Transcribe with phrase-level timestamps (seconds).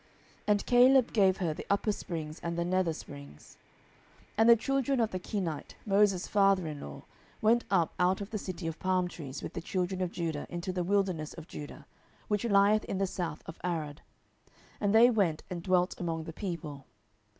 [0.47, 3.59] And Caleb gave her the upper springs and the nether springs.
[4.31, 7.03] 07:001:016 And the children of the Kenite, Moses' father in law,
[7.39, 10.73] went up out of the city of palm trees with the children of Judah into
[10.73, 11.85] the wilderness of Judah,
[12.29, 14.01] which lieth in the south of Arad;
[14.79, 16.87] and they went and dwelt among the people.